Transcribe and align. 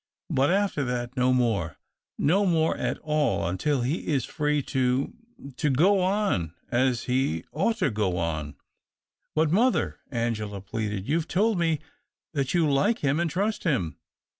But, 0.31 0.49
after 0.49 0.83
that, 0.85 1.15
no 1.15 1.31
more— 1.31 1.77
no 2.31 2.43
more 2.43 2.75
at 2.75 2.97
all, 3.03 3.47
until 3.47 3.83
he 3.83 4.07
is 4.07 4.25
free 4.25 4.63
to— 4.63 5.13
to 5.57 5.69
go 5.69 6.01
on 6.01 6.55
as 6.71 7.03
he 7.03 7.43
ought 7.51 7.77
to 7.77 7.91
go 7.91 8.17
on." 8.17 8.55
"But, 9.35 9.51
mother," 9.51 9.99
Angela 10.09 10.59
pleaded, 10.59 11.07
"you've 11.07 11.27
told 11.27 11.59
me 11.59 11.81
that 12.33 12.51
you 12.55 12.67
like 12.67 13.03
him 13.05 13.19
and 13.19 13.29
trust 13.29 13.63
him. 13.63 13.99